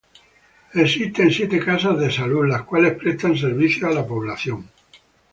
Existen 0.73 1.29
siete 1.29 1.59
casas 1.63 1.99
de 1.99 2.09
salud, 2.09 2.47
las 2.47 2.63
cuales 2.63 2.93
prestan 2.97 3.37
servicio 3.37 3.87
a 3.87 3.91
la 3.91 4.03
población. 4.03 4.67